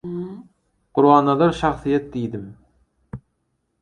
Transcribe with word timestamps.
«Gurbannazar 0.99 1.53
şahsyýet» 1.59 2.09
diýdim. 2.17 2.49